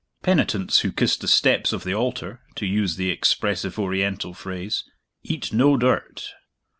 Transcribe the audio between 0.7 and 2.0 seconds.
who kissed the steps of the